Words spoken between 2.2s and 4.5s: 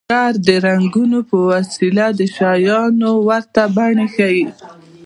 شیانو ورته بڼې ښيي